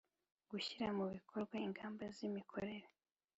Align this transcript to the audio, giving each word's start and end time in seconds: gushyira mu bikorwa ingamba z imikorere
gushyira 0.49 0.87
mu 0.97 1.05
bikorwa 1.15 1.55
ingamba 1.67 2.03
z 2.15 2.17
imikorere 2.27 2.87